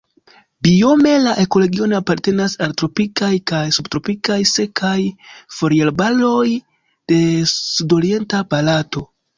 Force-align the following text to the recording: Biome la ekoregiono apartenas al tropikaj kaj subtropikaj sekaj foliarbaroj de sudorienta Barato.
Biome 0.67 1.11
la 1.25 1.33
ekoregiono 1.43 1.99
apartenas 2.03 2.55
al 2.67 2.73
tropikaj 2.83 3.31
kaj 3.53 3.61
subtropikaj 3.77 4.41
sekaj 4.55 4.97
foliarbaroj 5.61 6.45
de 7.15 7.23
sudorienta 7.57 8.47
Barato. 8.57 9.11